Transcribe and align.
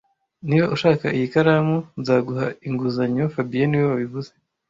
Niba 0.47 0.65
ushaka 0.75 1.05
iyi 1.17 1.27
karamu, 1.33 1.77
nzaguha 1.99 2.45
inguzanyo 2.67 3.23
fabien 3.33 3.67
niwe 3.69 3.85
wabivuze 3.91 4.31